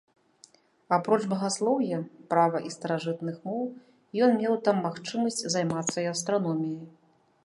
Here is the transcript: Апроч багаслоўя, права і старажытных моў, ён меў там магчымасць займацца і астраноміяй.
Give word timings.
Апроч 0.95 1.19
багаслоўя, 1.33 1.99
права 2.31 2.57
і 2.69 2.73
старажытных 2.77 3.37
моў, 3.49 3.61
ён 4.29 4.33
меў 4.41 4.53
там 4.69 4.83
магчымасць 4.87 5.45
займацца 5.57 5.95
і 6.05 6.09
астраноміяй. 6.15 6.81